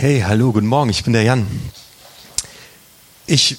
Hey, 0.00 0.24
hallo, 0.26 0.50
guten 0.50 0.66
Morgen, 0.66 0.88
ich 0.88 1.04
bin 1.04 1.12
der 1.12 1.24
Jan. 1.24 1.46
Ich 3.26 3.58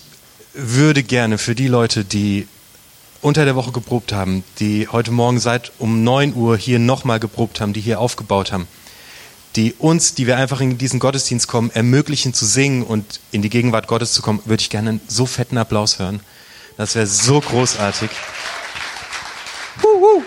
würde 0.53 1.03
gerne 1.03 1.37
für 1.37 1.53
die 1.53 1.67
Leute, 1.67 2.03
die 2.03 2.47
unter 3.21 3.45
der 3.45 3.55
Woche 3.55 3.71
geprobt 3.71 4.11
haben, 4.11 4.43
die 4.57 4.87
heute 4.87 5.11
Morgen 5.11 5.39
seit 5.39 5.71
um 5.77 6.03
9 6.03 6.33
Uhr 6.33 6.57
hier 6.57 6.79
nochmal 6.79 7.19
geprobt 7.19 7.61
haben, 7.61 7.73
die 7.73 7.79
hier 7.79 7.99
aufgebaut 7.99 8.51
haben, 8.51 8.67
die 9.55 9.73
uns, 9.73 10.15
die 10.15 10.25
wir 10.25 10.37
einfach 10.37 10.61
in 10.61 10.79
diesen 10.79 10.99
Gottesdienst 10.99 11.47
kommen, 11.47 11.69
ermöglichen 11.69 12.33
zu 12.33 12.47
singen 12.47 12.81
und 12.81 13.19
in 13.31 13.43
die 13.43 13.51
Gegenwart 13.51 13.85
Gottes 13.85 14.13
zu 14.13 14.23
kommen, 14.23 14.41
würde 14.45 14.61
ich 14.61 14.71
gerne 14.71 14.89
einen 14.89 15.01
so 15.07 15.27
fetten 15.27 15.59
Applaus 15.59 15.99
hören. 15.99 16.21
Das 16.75 16.95
wäre 16.95 17.05
so 17.05 17.39
großartig. 17.39 18.09
Huhu. 19.83 20.23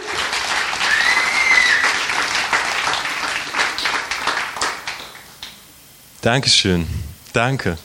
Dankeschön. 6.25 6.86
Danke. 7.34 7.77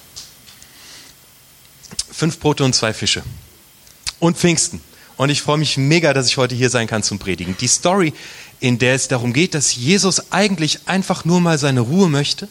Fünf 2.09 2.39
Brote 2.39 2.63
und 2.63 2.73
zwei 2.73 2.93
Fische. 2.93 3.21
Und 4.17 4.37
Pfingsten. 4.37 4.79
Und 5.17 5.29
ich 5.29 5.41
freue 5.41 5.57
mich 5.57 5.75
mega, 5.75 6.13
dass 6.13 6.27
ich 6.27 6.37
heute 6.37 6.55
hier 6.55 6.69
sein 6.69 6.87
kann 6.87 7.03
zum 7.03 7.19
Predigen. 7.19 7.57
Die 7.59 7.67
Story, 7.67 8.13
in 8.61 8.79
der 8.79 8.95
es 8.95 9.09
darum 9.09 9.33
geht, 9.33 9.55
dass 9.55 9.75
Jesus 9.75 10.31
eigentlich 10.31 10.87
einfach 10.87 11.25
nur 11.25 11.41
mal 11.41 11.57
seine 11.57 11.81
Ruhe 11.81 12.07
möchte, 12.07 12.47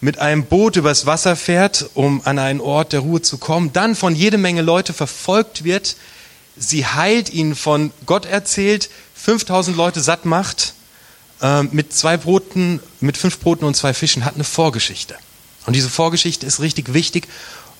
mit 0.00 0.18
einem 0.18 0.44
Boot 0.46 0.74
übers 0.74 1.06
Wasser 1.06 1.36
fährt, 1.36 1.90
um 1.94 2.20
an 2.24 2.40
einen 2.40 2.60
Ort 2.60 2.92
der 2.92 2.98
Ruhe 2.98 3.22
zu 3.22 3.38
kommen, 3.38 3.72
dann 3.72 3.94
von 3.94 4.16
jede 4.16 4.38
Menge 4.38 4.62
Leute 4.62 4.92
verfolgt 4.92 5.62
wird, 5.62 5.94
sie 6.56 6.84
heilt, 6.84 7.32
ihnen 7.32 7.54
von 7.54 7.92
Gott 8.06 8.26
erzählt, 8.26 8.90
5000 9.14 9.76
Leute 9.76 10.00
satt 10.00 10.24
macht 10.24 10.74
ähm, 11.42 11.68
mit 11.72 11.92
zwei 11.92 12.16
Broten, 12.16 12.80
mit 13.00 13.16
fünf 13.16 13.38
Broten 13.40 13.64
und 13.64 13.76
zwei 13.76 13.92
Fischen 13.92 14.24
hat 14.24 14.36
eine 14.36 14.44
Vorgeschichte. 14.44 15.16
Und 15.66 15.74
diese 15.74 15.90
Vorgeschichte 15.90 16.46
ist 16.46 16.60
richtig 16.60 16.94
wichtig, 16.94 17.28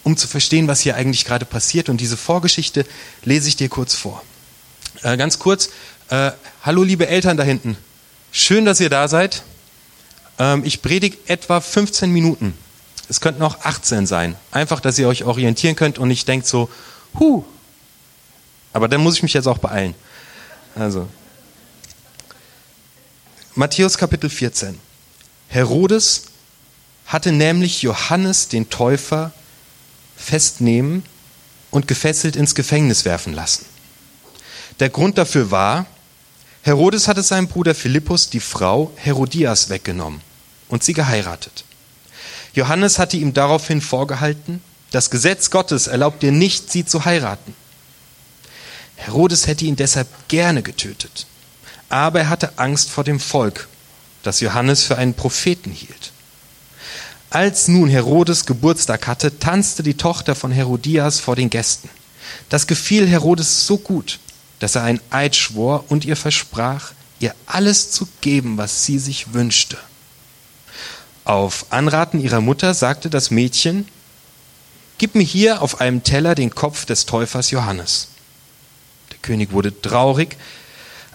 um 0.02 0.16
zu 0.16 0.26
verstehen, 0.28 0.68
was 0.68 0.80
hier 0.80 0.96
eigentlich 0.96 1.24
gerade 1.24 1.44
passiert. 1.44 1.88
Und 1.88 2.00
diese 2.00 2.16
Vorgeschichte 2.16 2.84
lese 3.24 3.48
ich 3.48 3.56
dir 3.56 3.68
kurz 3.68 3.94
vor. 3.94 4.22
Äh, 5.02 5.16
ganz 5.16 5.38
kurz, 5.38 5.70
äh, 6.10 6.32
hallo 6.62 6.82
liebe 6.82 7.06
Eltern 7.06 7.36
da 7.36 7.44
hinten. 7.44 7.76
Schön, 8.32 8.64
dass 8.64 8.80
ihr 8.80 8.90
da 8.90 9.08
seid. 9.08 9.42
Ähm, 10.38 10.64
ich 10.64 10.82
predige 10.82 11.16
etwa 11.26 11.60
15 11.60 12.10
Minuten. 12.10 12.54
Es 13.08 13.20
könnten 13.20 13.42
auch 13.42 13.60
18 13.62 14.06
sein. 14.06 14.36
Einfach, 14.50 14.80
dass 14.80 14.98
ihr 14.98 15.06
euch 15.06 15.24
orientieren 15.24 15.76
könnt 15.76 15.98
und 15.98 16.08
nicht 16.08 16.26
denkt 16.26 16.46
so, 16.46 16.68
hu. 17.18 17.44
Aber 18.72 18.88
dann 18.88 19.02
muss 19.02 19.16
ich 19.16 19.22
mich 19.22 19.34
jetzt 19.34 19.46
auch 19.46 19.58
beeilen. 19.58 19.94
Also, 20.74 21.08
Matthäus 23.54 23.98
Kapitel 23.98 24.30
14. 24.30 24.78
Herodes 25.48 26.22
hatte 27.04 27.32
nämlich 27.32 27.82
Johannes 27.82 28.48
den 28.48 28.70
Täufer 28.70 29.30
festnehmen 30.16 31.04
und 31.70 31.86
gefesselt 31.86 32.34
ins 32.34 32.54
Gefängnis 32.54 33.04
werfen 33.04 33.34
lassen. 33.34 33.66
Der 34.80 34.88
Grund 34.88 35.18
dafür 35.18 35.50
war, 35.50 35.84
Herodes 36.62 37.08
hatte 37.08 37.22
seinem 37.22 37.46
Bruder 37.46 37.74
Philippus 37.74 38.30
die 38.30 38.40
Frau 38.40 38.90
Herodias 38.96 39.68
weggenommen 39.68 40.22
und 40.68 40.82
sie 40.82 40.94
geheiratet. 40.94 41.64
Johannes 42.54 42.98
hatte 42.98 43.18
ihm 43.18 43.34
daraufhin 43.34 43.82
vorgehalten, 43.82 44.62
das 44.92 45.10
Gesetz 45.10 45.50
Gottes 45.50 45.88
erlaubt 45.88 46.22
dir 46.22 46.32
nicht, 46.32 46.72
sie 46.72 46.86
zu 46.86 47.04
heiraten. 47.04 47.54
Herodes 48.96 49.46
hätte 49.46 49.66
ihn 49.66 49.76
deshalb 49.76 50.08
gerne 50.28 50.62
getötet 50.62 51.26
aber 51.92 52.20
er 52.20 52.28
hatte 52.30 52.58
Angst 52.58 52.88
vor 52.90 53.04
dem 53.04 53.20
Volk, 53.20 53.68
das 54.22 54.40
Johannes 54.40 54.82
für 54.82 54.96
einen 54.96 55.12
Propheten 55.12 55.70
hielt. 55.70 56.12
Als 57.28 57.68
nun 57.68 57.88
Herodes 57.88 58.46
Geburtstag 58.46 59.06
hatte, 59.06 59.38
tanzte 59.38 59.82
die 59.82 59.96
Tochter 59.96 60.34
von 60.34 60.52
Herodias 60.52 61.20
vor 61.20 61.36
den 61.36 61.50
Gästen. 61.50 61.90
Das 62.48 62.66
gefiel 62.66 63.06
Herodes 63.06 63.66
so 63.66 63.76
gut, 63.76 64.20
dass 64.58 64.74
er 64.74 64.84
ein 64.84 65.00
Eid 65.10 65.36
schwor 65.36 65.84
und 65.88 66.06
ihr 66.06 66.16
versprach, 66.16 66.92
ihr 67.20 67.34
alles 67.44 67.90
zu 67.90 68.08
geben, 68.22 68.56
was 68.56 68.86
sie 68.86 68.98
sich 68.98 69.34
wünschte. 69.34 69.76
Auf 71.24 71.66
Anraten 71.70 72.20
ihrer 72.20 72.40
Mutter 72.40 72.72
sagte 72.72 73.10
das 73.10 73.30
Mädchen, 73.30 73.86
Gib 74.96 75.14
mir 75.14 75.24
hier 75.24 75.62
auf 75.62 75.80
einem 75.80 76.04
Teller 76.04 76.34
den 76.34 76.54
Kopf 76.54 76.86
des 76.86 77.06
Täufers 77.06 77.50
Johannes. 77.50 78.08
Der 79.10 79.18
König 79.18 79.52
wurde 79.52 79.80
traurig, 79.82 80.36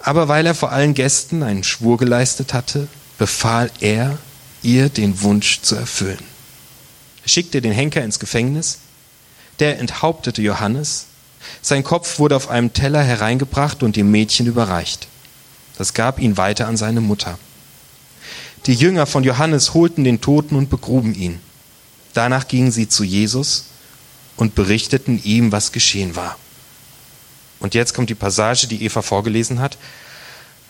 aber 0.02 0.28
weil 0.28 0.46
er 0.46 0.56
vor 0.56 0.72
allen 0.72 0.94
Gästen 0.94 1.44
einen 1.44 1.64
Schwur 1.64 1.98
geleistet 1.98 2.54
hatte, 2.54 2.88
befahl 3.18 3.72
er, 3.80 4.18
ihr 4.62 4.90
den 4.90 5.22
Wunsch 5.22 5.62
zu 5.62 5.76
erfüllen. 5.76 6.24
Er 7.24 7.30
schickte 7.30 7.62
den 7.62 7.72
Henker 7.72 8.04
ins 8.04 8.20
Gefängnis, 8.20 8.80
der 9.60 9.80
enthauptete 9.80 10.42
Johannes, 10.42 11.08
sein 11.62 11.84
Kopf 11.84 12.20
wurde 12.20 12.36
auf 12.36 12.50
einem 12.50 12.74
Teller 12.74 13.02
hereingebracht 13.02 13.84
und 13.84 13.96
dem 13.96 14.12
Mädchen 14.12 14.48
überreicht. 14.48 15.08
Das 15.78 15.94
gab 15.94 16.20
ihn 16.20 16.38
weiter 16.38 16.68
an 16.68 16.78
seine 16.78 17.02
Mutter. 17.02 17.38
Die 18.66 18.74
Jünger 18.74 19.06
von 19.06 19.24
Johannes 19.24 19.74
holten 19.74 20.04
den 20.04 20.22
Toten 20.22 20.56
und 20.56 20.70
begruben 20.70 21.14
ihn. 21.14 21.40
Danach 22.14 22.48
gingen 22.48 22.72
sie 22.72 22.90
zu 22.90 23.04
Jesus 23.04 23.66
und 24.36 24.56
berichteten 24.56 25.22
ihm, 25.24 25.52
was 25.52 25.72
geschehen 25.72 26.16
war. 26.16 26.38
Und 27.60 27.74
jetzt 27.74 27.94
kommt 27.94 28.10
die 28.10 28.16
Passage, 28.16 28.68
die 28.68 28.84
Eva 28.84 29.02
vorgelesen 29.02 29.60
hat. 29.60 29.78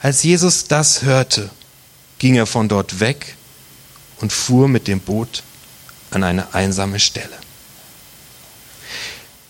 Als 0.01 0.23
Jesus 0.23 0.67
das 0.67 1.03
hörte, 1.03 1.49
ging 2.19 2.35
er 2.35 2.45
von 2.45 2.69
dort 2.69 2.99
weg 2.99 3.35
und 4.21 4.31
fuhr 4.31 4.67
mit 4.67 4.87
dem 4.87 4.99
Boot 4.99 5.43
an 6.11 6.23
eine 6.23 6.53
einsame 6.53 6.99
Stelle. 6.99 7.35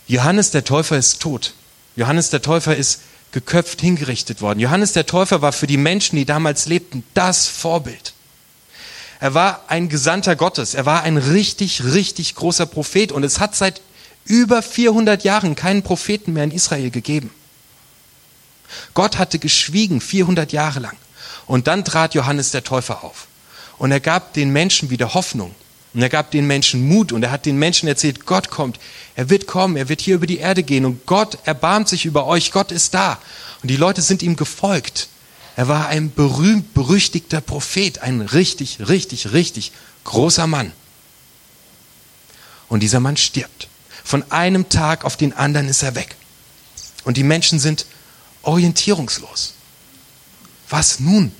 Johannes 0.07 0.51
der 0.51 0.63
Täufer 0.63 0.97
ist 0.97 1.21
tot. 1.21 1.53
Johannes 1.95 2.29
der 2.29 2.41
Täufer 2.41 2.75
ist 2.75 3.01
geköpft 3.31 3.81
hingerichtet 3.81 4.41
worden. 4.41 4.59
Johannes 4.59 4.93
der 4.93 5.05
Täufer 5.05 5.41
war 5.41 5.51
für 5.51 5.67
die 5.67 5.77
Menschen, 5.77 6.15
die 6.15 6.25
damals 6.25 6.65
lebten, 6.65 7.03
das 7.13 7.47
Vorbild. 7.47 8.13
Er 9.19 9.33
war 9.33 9.65
ein 9.67 9.89
Gesandter 9.89 10.35
Gottes. 10.35 10.75
Er 10.75 10.85
war 10.85 11.03
ein 11.03 11.17
richtig, 11.17 11.83
richtig 11.83 12.35
großer 12.35 12.65
Prophet. 12.65 13.11
Und 13.11 13.23
es 13.23 13.39
hat 13.39 13.55
seit 13.55 13.81
über 14.27 14.61
400 14.61 15.23
Jahren 15.23 15.55
keinen 15.55 15.83
Propheten 15.83 16.33
mehr 16.33 16.43
in 16.43 16.51
Israel 16.51 16.89
gegeben. 16.91 17.31
Gott 18.93 19.17
hatte 19.17 19.39
geschwiegen 19.39 20.01
400 20.01 20.51
Jahre 20.51 20.79
lang. 20.79 20.97
Und 21.45 21.67
dann 21.67 21.85
trat 21.85 22.13
Johannes 22.13 22.51
der 22.51 22.63
Täufer 22.63 23.03
auf. 23.03 23.27
Und 23.77 23.91
er 23.91 23.99
gab 23.99 24.33
den 24.33 24.51
Menschen 24.51 24.89
wieder 24.89 25.13
Hoffnung. 25.13 25.55
Und 25.93 26.01
er 26.01 26.09
gab 26.09 26.31
den 26.31 26.45
Menschen 26.45 26.87
Mut 26.87 27.11
und 27.11 27.23
er 27.23 27.31
hat 27.31 27.45
den 27.45 27.57
Menschen 27.57 27.87
erzählt, 27.87 28.25
Gott 28.25 28.49
kommt, 28.49 28.79
er 29.15 29.29
wird 29.29 29.47
kommen, 29.47 29.77
er 29.77 29.89
wird 29.89 30.01
hier 30.01 30.15
über 30.15 30.27
die 30.27 30.37
Erde 30.37 30.61
gehen 30.61 30.85
und 30.85 31.05
Gott 31.05 31.39
erbarmt 31.45 31.87
sich 31.87 32.05
über 32.05 32.27
euch, 32.27 32.51
Gott 32.51 32.71
ist 32.71 32.93
da. 32.93 33.19
Und 33.63 33.71
die 33.71 33.77
Leute 33.77 34.01
sind 34.01 34.21
ihm 34.21 34.35
gefolgt. 34.35 35.07
Er 35.55 35.67
war 35.67 35.87
ein 35.87 36.13
berühmt, 36.13 36.75
berüchtigter 36.75 37.41
Prophet, 37.41 37.99
ein 37.99 38.21
richtig, 38.21 38.77
richtig, 38.89 39.31
richtig 39.31 39.71
großer 40.03 40.45
Mann. 40.45 40.71
Und 42.67 42.81
dieser 42.81 42.99
Mann 42.99 43.17
stirbt. 43.17 43.67
Von 44.07 44.31
einem 44.31 44.69
Tag 44.69 45.03
auf 45.03 45.17
den 45.17 45.33
anderen 45.33 45.67
ist 45.67 45.83
er 45.83 45.93
weg. 45.93 46.15
Und 47.03 47.17
die 47.17 47.25
Menschen 47.25 47.59
sind 47.59 47.85
orientierungslos. 48.41 49.53
Was 50.69 51.01
nun? 51.01 51.33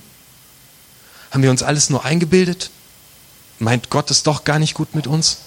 Haben 1.30 1.42
wir 1.42 1.50
uns 1.50 1.62
alles 1.62 1.88
nur 1.88 2.04
eingebildet? 2.04 2.68
Meint 3.58 3.88
Gott 3.88 4.10
es 4.10 4.22
doch 4.22 4.44
gar 4.44 4.58
nicht 4.58 4.74
gut 4.74 4.94
mit 4.94 5.06
uns? 5.06 5.38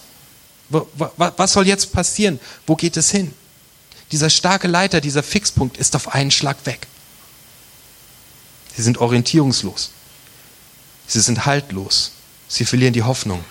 Was 0.70 1.54
soll 1.54 1.68
jetzt 1.68 1.94
passieren? 1.94 2.40
Wo 2.66 2.76
geht 2.76 2.98
es 2.98 3.12
hin? 3.12 3.32
Dieser 4.12 4.32
starke 4.32 4.68
Leiter, 4.68 5.00
dieser 5.00 5.22
Fixpunkt 5.22 5.78
ist 5.78 5.96
auf 5.96 6.16
einen 6.16 6.32
Schlag 6.32 6.58
weg. 6.66 6.88
Sie 8.76 8.82
sind 8.82 8.98
orientierungslos. 8.98 9.92
Sie 11.06 11.22
sind 11.22 11.46
haltlos. 11.46 12.14
Sie 12.48 12.66
verlieren 12.66 12.94
die 12.94 13.04
Hoffnung. 13.04 13.46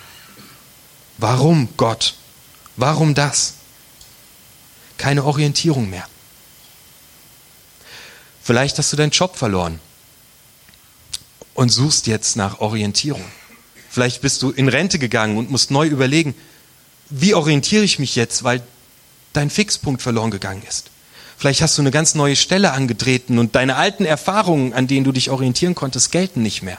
Warum 1.17 1.69
Gott? 1.77 2.15
Warum 2.75 3.13
das? 3.13 3.53
Keine 5.01 5.23
Orientierung 5.23 5.89
mehr. 5.89 6.07
Vielleicht 8.43 8.77
hast 8.77 8.93
du 8.93 8.97
deinen 8.97 9.09
Job 9.09 9.35
verloren 9.35 9.79
und 11.55 11.69
suchst 11.69 12.05
jetzt 12.05 12.35
nach 12.35 12.59
Orientierung. 12.59 13.25
Vielleicht 13.89 14.21
bist 14.21 14.43
du 14.43 14.51
in 14.51 14.69
Rente 14.69 14.99
gegangen 14.99 15.37
und 15.37 15.49
musst 15.49 15.71
neu 15.71 15.87
überlegen, 15.87 16.35
wie 17.09 17.33
orientiere 17.33 17.83
ich 17.83 17.97
mich 17.97 18.15
jetzt, 18.15 18.43
weil 18.43 18.61
dein 19.33 19.49
Fixpunkt 19.49 20.03
verloren 20.03 20.29
gegangen 20.29 20.61
ist. 20.69 20.91
Vielleicht 21.35 21.63
hast 21.63 21.79
du 21.79 21.81
eine 21.81 21.89
ganz 21.89 22.13
neue 22.13 22.35
Stelle 22.35 22.71
angetreten 22.71 23.39
und 23.39 23.55
deine 23.55 23.77
alten 23.77 24.05
Erfahrungen, 24.05 24.71
an 24.71 24.85
denen 24.85 25.03
du 25.03 25.11
dich 25.11 25.31
orientieren 25.31 25.73
konntest, 25.73 26.11
gelten 26.11 26.43
nicht 26.43 26.61
mehr. 26.61 26.77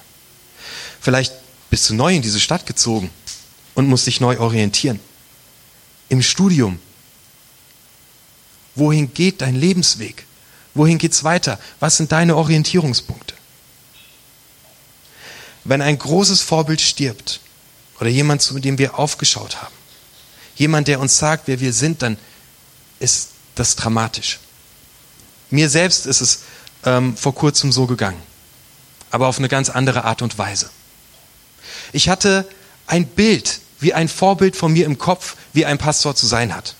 Vielleicht 1.00 1.32
bist 1.70 1.90
du 1.90 1.94
neu 1.94 2.14
in 2.14 2.22
diese 2.22 2.38
Stadt 2.38 2.66
gezogen 2.66 3.10
und 3.74 3.88
musst 3.88 4.06
dich 4.06 4.20
neu 4.20 4.38
orientieren. 4.38 5.00
Im 6.08 6.22
Studium 6.22 6.78
Wohin 8.74 9.12
geht 9.12 9.40
dein 9.40 9.54
Lebensweg? 9.54 10.24
Wohin 10.74 10.98
geht's 10.98 11.24
weiter? 11.24 11.58
Was 11.80 11.96
sind 11.96 12.12
deine 12.12 12.36
Orientierungspunkte? 12.36 13.34
Wenn 15.64 15.82
ein 15.82 15.98
großes 15.98 16.40
Vorbild 16.40 16.80
stirbt 16.80 17.40
oder 18.00 18.08
jemand, 18.08 18.42
zu 18.42 18.58
dem 18.58 18.78
wir 18.78 18.98
aufgeschaut 18.98 19.62
haben, 19.62 19.74
jemand, 20.56 20.88
der 20.88 21.00
uns 21.00 21.18
sagt, 21.18 21.46
wer 21.46 21.60
wir 21.60 21.72
sind, 21.72 22.02
dann 22.02 22.16
ist 22.98 23.30
das 23.54 23.76
dramatisch. 23.76 24.40
Mir 25.50 25.68
selbst 25.68 26.06
ist 26.06 26.20
es 26.20 26.40
ähm, 26.84 27.16
vor 27.16 27.34
kurzem 27.34 27.70
so 27.70 27.86
gegangen, 27.86 28.20
aber 29.10 29.28
auf 29.28 29.38
eine 29.38 29.48
ganz 29.48 29.68
andere 29.68 30.04
Art 30.04 30.22
und 30.22 30.38
Weise. 30.38 30.70
Ich 31.92 32.08
hatte 32.08 32.48
ein 32.86 33.06
Bild, 33.06 33.60
wie 33.78 33.92
ein 33.92 34.08
Vorbild 34.08 34.56
von 34.56 34.72
mir 34.72 34.86
im 34.86 34.98
Kopf, 34.98 35.36
wie 35.52 35.66
ein 35.66 35.78
Pastor 35.78 36.14
zu 36.16 36.26
sein 36.26 36.54
hat. 36.54 36.74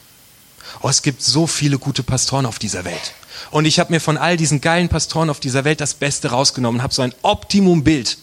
Oh, 0.82 0.88
es 0.88 1.02
gibt 1.02 1.22
so 1.22 1.46
viele 1.46 1.78
gute 1.78 2.02
Pastoren 2.02 2.44
auf 2.44 2.58
dieser 2.58 2.84
Welt. 2.84 3.14
Und 3.52 3.64
ich 3.64 3.78
habe 3.78 3.92
mir 3.92 4.00
von 4.00 4.16
all 4.16 4.36
diesen 4.36 4.60
geilen 4.60 4.88
Pastoren 4.88 5.30
auf 5.30 5.38
dieser 5.38 5.64
Welt 5.64 5.80
das 5.80 5.94
Beste 5.94 6.30
rausgenommen, 6.30 6.82
habe 6.82 6.92
so 6.92 7.02
ein 7.02 7.14
Optimumbild 7.22 8.18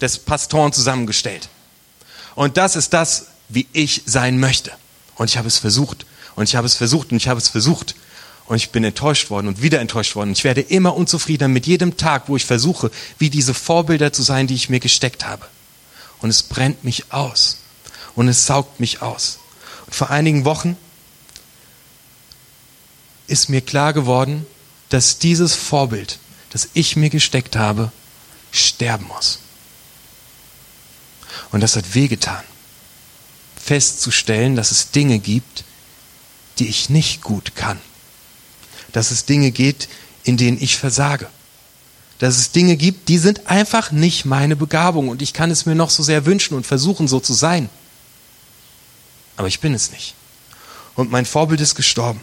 des 0.00 0.18
Pastoren 0.18 0.72
zusammengestellt. 0.72 1.48
Und 2.34 2.56
das 2.56 2.74
ist 2.74 2.92
das, 2.92 3.28
wie 3.48 3.68
ich 3.72 4.02
sein 4.04 4.40
möchte. 4.40 4.72
Und 5.14 5.30
ich 5.30 5.38
habe 5.38 5.46
es 5.46 5.58
versucht. 5.58 6.06
Und 6.34 6.48
ich 6.48 6.56
habe 6.56 6.66
es 6.66 6.74
versucht 6.74 7.12
und 7.12 7.18
ich 7.18 7.28
habe 7.28 7.38
es 7.38 7.48
versucht. 7.48 7.94
Und 8.46 8.56
ich 8.56 8.70
bin 8.70 8.84
enttäuscht 8.84 9.30
worden 9.30 9.48
und 9.48 9.62
wieder 9.62 9.80
enttäuscht 9.80 10.16
worden. 10.16 10.32
Ich 10.32 10.44
werde 10.44 10.60
immer 10.60 10.94
unzufriedener 10.96 11.48
mit 11.48 11.66
jedem 11.66 11.96
Tag, 11.96 12.28
wo 12.28 12.36
ich 12.36 12.44
versuche, 12.44 12.90
wie 13.18 13.30
diese 13.30 13.54
Vorbilder 13.54 14.12
zu 14.12 14.22
sein, 14.22 14.46
die 14.46 14.54
ich 14.54 14.68
mir 14.68 14.80
gesteckt 14.80 15.24
habe. 15.24 15.46
Und 16.20 16.30
es 16.30 16.42
brennt 16.42 16.84
mich 16.84 17.12
aus. 17.12 17.58
Und 18.14 18.28
es 18.28 18.46
saugt 18.46 18.80
mich 18.80 19.02
aus. 19.02 19.38
Und 19.86 19.94
vor 19.94 20.10
einigen 20.10 20.44
Wochen 20.44 20.76
ist 23.26 23.48
mir 23.48 23.60
klar 23.60 23.92
geworden, 23.92 24.46
dass 24.88 25.18
dieses 25.18 25.54
Vorbild, 25.54 26.18
das 26.50 26.68
ich 26.74 26.96
mir 26.96 27.10
gesteckt 27.10 27.56
habe, 27.56 27.92
sterben 28.52 29.06
muss. 29.08 29.40
Und 31.50 31.60
das 31.60 31.76
hat 31.76 31.94
wehgetan, 31.94 32.42
festzustellen, 33.56 34.56
dass 34.56 34.70
es 34.70 34.90
Dinge 34.90 35.18
gibt, 35.18 35.64
die 36.58 36.68
ich 36.68 36.88
nicht 36.88 37.22
gut 37.22 37.54
kann. 37.54 37.78
Dass 38.92 39.10
es 39.10 39.24
Dinge 39.26 39.50
geht, 39.50 39.88
in 40.24 40.36
denen 40.36 40.60
ich 40.60 40.76
versage. 40.76 41.28
Dass 42.18 42.38
es 42.38 42.52
Dinge 42.52 42.76
gibt, 42.76 43.08
die 43.10 43.18
sind 43.18 43.46
einfach 43.46 43.92
nicht 43.92 44.24
meine 44.24 44.56
Begabung 44.56 45.08
und 45.08 45.20
ich 45.20 45.34
kann 45.34 45.50
es 45.50 45.66
mir 45.66 45.74
noch 45.74 45.90
so 45.90 46.02
sehr 46.02 46.24
wünschen 46.24 46.54
und 46.54 46.66
versuchen, 46.66 47.08
so 47.08 47.20
zu 47.20 47.34
sein. 47.34 47.68
Aber 49.36 49.48
ich 49.48 49.60
bin 49.60 49.74
es 49.74 49.90
nicht. 49.90 50.14
Und 50.94 51.10
mein 51.10 51.26
Vorbild 51.26 51.60
ist 51.60 51.74
gestorben 51.74 52.22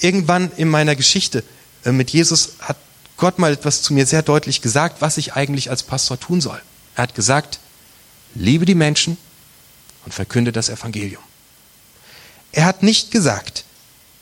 irgendwann 0.00 0.50
in 0.56 0.68
meiner 0.68 0.96
Geschichte 0.96 1.44
äh, 1.84 1.92
mit 1.92 2.10
Jesus 2.10 2.54
hat 2.60 2.76
Gott 3.16 3.38
mal 3.38 3.52
etwas 3.52 3.82
zu 3.82 3.94
mir 3.94 4.06
sehr 4.06 4.22
deutlich 4.22 4.60
gesagt, 4.60 5.00
was 5.00 5.16
ich 5.16 5.34
eigentlich 5.34 5.70
als 5.70 5.82
Pastor 5.82 6.20
tun 6.20 6.40
soll. 6.40 6.60
Er 6.94 7.04
hat 7.04 7.14
gesagt, 7.14 7.60
liebe 8.34 8.66
die 8.66 8.74
Menschen 8.74 9.16
und 10.04 10.12
verkünde 10.12 10.52
das 10.52 10.68
Evangelium. 10.68 11.22
Er 12.52 12.64
hat 12.64 12.82
nicht 12.82 13.10
gesagt, 13.10 13.64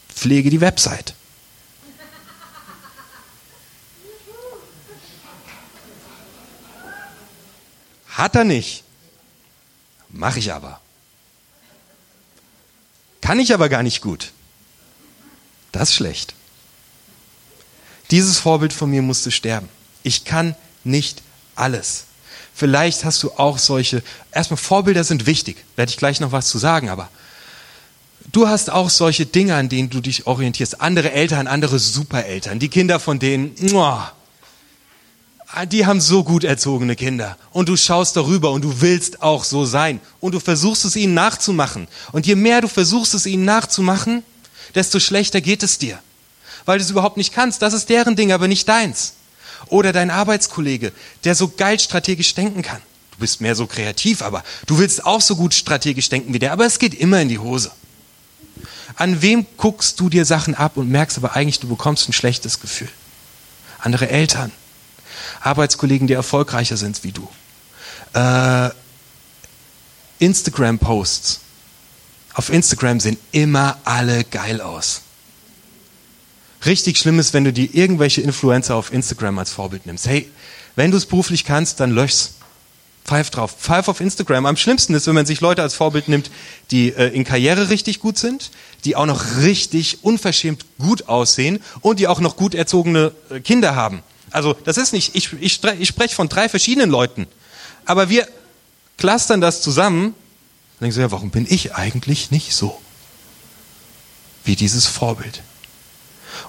pflege 0.09 0.51
die 0.51 0.61
Website. 0.61 1.15
Hat 8.09 8.37
er 8.37 8.45
nicht. 8.45 8.85
Mache 10.09 10.39
ich 10.39 10.53
aber. 10.53 10.81
Kann 13.21 13.41
ich 13.41 13.53
aber 13.53 13.69
gar 13.69 13.83
nicht 13.83 14.01
gut. 14.01 14.34
Das 15.75 15.91
ist 15.91 15.97
schlecht. 15.97 16.35
Dieses 18.13 18.39
Vorbild 18.39 18.73
von 18.73 18.89
mir 18.89 19.03
musste 19.03 19.33
sterben. 19.33 19.69
Ich 20.05 20.25
kann 20.25 20.55
nicht 20.85 21.21
alles. 21.57 22.05
Vielleicht 22.55 23.05
hast 23.05 23.25
du 23.25 23.33
auch 23.33 23.59
solche, 23.59 24.05
erstmal 24.31 24.57
Vorbilder 24.57 25.03
sind 25.03 25.27
wichtig, 25.27 25.57
werde 25.75 25.91
ich 25.91 25.97
gleich 25.97 26.21
noch 26.21 26.31
was 26.31 26.49
zu 26.49 26.59
sagen, 26.59 26.91
aber 26.91 27.09
du 28.31 28.47
hast 28.47 28.71
auch 28.71 28.89
solche 28.89 29.27
Dinge, 29.27 29.57
an 29.57 29.69
denen 29.69 29.91
du 29.91 30.01
dich 30.01 30.29
orientierst. 30.29 30.81
Andere 30.81 31.11
Eltern, 31.11 31.49
andere 31.49 31.81
Supereltern, 31.81 32.61
die 32.61 32.69
Kinder 32.69 33.01
von 33.01 33.19
denen, 33.19 33.57
die 35.69 35.87
haben 35.87 36.01
so 36.01 36.23
gut 36.23 36.45
erzogene 36.45 36.95
Kinder. 36.95 37.37
Und 37.51 37.69
du 37.69 37.77
schaust 37.77 38.17
darüber 38.17 38.53
und 38.53 38.63
du 38.63 38.81
willst 38.81 39.23
auch 39.23 39.43
so 39.43 39.65
sein. 39.65 39.99
Und 40.21 40.35
du 40.35 40.41
versuchst 40.41 40.85
es 40.85 40.95
ihnen 40.95 41.15
nachzumachen. 41.15 41.89
Und 42.13 42.29
je 42.29 42.37
mehr 42.37 42.61
du 42.61 42.69
versuchst 42.69 43.15
es 43.15 43.27
ihnen 43.27 43.45
nachzumachen, 43.45 44.23
desto 44.75 45.01
schlechter 45.01 45.41
geht 45.41 45.63
es 45.63 45.79
dir. 45.79 45.99
Weil 46.65 46.79
du 46.79 46.85
es 46.85 46.91
überhaupt 46.91 47.17
nicht 47.17 47.33
kannst. 47.33 47.63
Das 47.63 47.75
ist 47.75 47.89
deren 47.89 48.17
Ding, 48.17 48.33
aber 48.33 48.49
nicht 48.49 48.69
deins. 48.69 49.15
Oder 49.67 49.93
dein 49.93 50.11
Arbeitskollege, 50.11 50.93
der 51.25 51.35
so 51.35 51.49
geil 51.49 51.79
strategisch 51.79 52.35
denken 52.35 52.63
kann. 52.63 52.81
Du 53.13 53.19
bist 53.19 53.41
mehr 53.41 53.55
so 53.55 53.67
kreativ, 53.67 54.23
aber 54.23 54.43
du 54.67 54.79
willst 54.79 55.07
auch 55.07 55.21
so 55.21 55.37
gut 55.37 55.55
strategisch 55.55 56.09
denken 56.09 56.35
wie 56.35 56.39
der, 56.39 56.53
aber 56.53 56.67
es 56.67 56.79
geht 56.79 56.95
immer 56.95 57.21
in 57.21 57.29
die 57.29 57.39
Hose. 57.39 57.71
An 58.97 59.23
wem 59.23 59.47
guckst 59.57 59.99
du 60.01 60.09
dir 60.09 60.25
Sachen 60.25 60.55
ab 60.55 60.77
und 60.77 60.91
merkst 60.91 61.19
aber 61.19 61.37
eigentlich, 61.37 61.61
du 61.61 61.69
bekommst 61.69 62.09
ein 62.09 62.13
schlechtes 62.13 62.61
Gefühl? 62.61 62.89
Andere 63.79 64.09
Eltern, 64.09 64.51
Arbeitskollegen, 65.41 66.07
die 66.07 66.15
erfolgreicher 66.15 66.77
sind 66.77 67.05
wie 67.05 67.13
du, 67.13 67.29
äh, 68.15 68.71
Instagram-Posts, 70.19 71.41
auf 72.35 72.51
Instagram 72.51 73.01
sehen 73.01 73.17
immer 73.33 73.79
alle 73.85 74.25
geil 74.25 74.61
aus. 74.61 75.03
Richtig 76.67 76.99
schlimm 76.99 77.19
ist, 77.19 77.33
wenn 77.35 77.45
du 77.45 77.53
dir 77.53 77.69
irgendwelche 77.73 78.21
Influencer 78.21 78.75
auf 78.75 78.93
Instagram 78.93 79.39
als 79.39 79.51
Vorbild 79.51 79.87
nimmst. 79.87 80.07
Hey, 80.07 80.31
wenn 80.77 80.91
du 80.91 80.97
es 80.97 81.07
beruflich 81.07 81.45
kannst, 81.45 81.81
dann 81.81 81.91
lösch's. 81.91 82.35
Pfeif 83.05 83.29
drauf. 83.29 83.55
Pfeif 83.61 83.89
auf 83.89 84.01
Instagram. 84.01 84.47
Am 84.47 84.57
schlimmsten 84.57 84.95
ist, 84.95 85.07
wenn 85.07 85.15
man 85.15 85.27
sich 85.27 85.43
Leute 85.43 85.61
als 85.61 85.75
Vorbild 85.75 86.09
nimmt, 86.09 86.31
die 86.71 86.89
äh, 86.89 87.09
in 87.09 87.25
Karriere 87.25 87.69
richtig 87.69 88.01
gut 88.01 88.17
sind, 88.17 88.51
die 88.87 88.97
auch 88.97 89.05
noch 89.05 89.37
richtig 89.41 90.03
unverschämt 90.03 90.65
gut 90.79 91.07
aussehen 91.07 91.61
und 91.83 91.99
die 91.99 92.09
auch 92.09 92.21
noch 92.21 92.37
gut 92.37 92.55
erzogene 92.55 93.13
äh, 93.29 93.41
Kinder 93.41 93.77
haben. 93.77 94.03
Also 94.31 94.57
das 94.65 94.79
ist 94.79 94.95
nicht, 94.95 95.15
ich, 95.15 95.35
ich, 95.35 95.63
ich 95.63 95.89
spreche 95.89 96.15
von 96.15 96.31
drei 96.31 96.49
verschiedenen 96.49 96.89
Leuten. 96.89 97.27
Aber 97.85 98.09
wir 98.09 98.27
clustern 98.97 99.43
das 99.43 99.61
zusammen 99.61 100.15
dann 100.79 100.87
denkst 100.87 100.97
du, 100.97 101.03
ja, 101.03 101.11
warum 101.11 101.31
bin 101.31 101.47
ich 101.49 101.75
eigentlich 101.75 102.31
nicht 102.31 102.53
so 102.53 102.81
wie 104.45 104.57
dieses 104.57 104.87
Vorbild? 104.87 105.43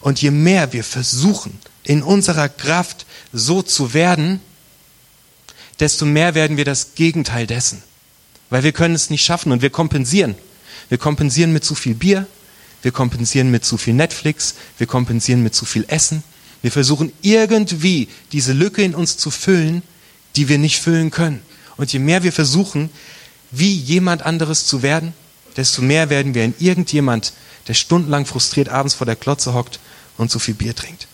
Und 0.01 0.21
je 0.21 0.31
mehr 0.31 0.73
wir 0.73 0.83
versuchen, 0.83 1.59
in 1.83 2.03
unserer 2.03 2.49
Kraft 2.49 3.05
so 3.31 3.61
zu 3.61 3.93
werden, 3.93 4.41
desto 5.79 6.05
mehr 6.05 6.35
werden 6.35 6.57
wir 6.57 6.65
das 6.65 6.95
Gegenteil 6.95 7.47
dessen. 7.47 7.83
Weil 8.49 8.63
wir 8.63 8.71
können 8.71 8.95
es 8.95 9.09
nicht 9.09 9.23
schaffen 9.23 9.51
und 9.51 9.61
wir 9.61 9.69
kompensieren. 9.69 10.35
Wir 10.89 10.97
kompensieren 10.97 11.53
mit 11.53 11.63
zu 11.63 11.75
viel 11.75 11.95
Bier, 11.95 12.27
wir 12.81 12.91
kompensieren 12.91 13.49
mit 13.49 13.65
zu 13.65 13.77
viel 13.77 13.93
Netflix, 13.93 14.55
wir 14.77 14.87
kompensieren 14.87 15.41
mit 15.41 15.55
zu 15.55 15.65
viel 15.65 15.85
Essen. 15.87 16.23
Wir 16.61 16.71
versuchen 16.71 17.11
irgendwie 17.21 18.07
diese 18.31 18.53
Lücke 18.53 18.83
in 18.83 18.95
uns 18.95 19.17
zu 19.17 19.31
füllen, 19.31 19.81
die 20.35 20.49
wir 20.49 20.57
nicht 20.57 20.79
füllen 20.79 21.11
können. 21.11 21.41
Und 21.77 21.91
je 21.91 21.99
mehr 21.99 22.23
wir 22.23 22.31
versuchen, 22.31 22.89
wie 23.57 23.73
jemand 23.73 24.23
anderes 24.23 24.65
zu 24.65 24.81
werden, 24.81 25.13
desto 25.55 25.81
mehr 25.81 26.09
werden 26.09 26.33
wir 26.33 26.43
in 26.43 26.55
irgendjemand, 26.59 27.33
der 27.67 27.73
stundenlang 27.73 28.25
frustriert 28.25 28.69
abends 28.69 28.93
vor 28.93 29.05
der 29.05 29.15
Klotze 29.15 29.53
hockt 29.53 29.79
und 30.17 30.29
zu 30.29 30.39
viel 30.39 30.53
Bier 30.53 30.75
trinkt. 30.75 31.07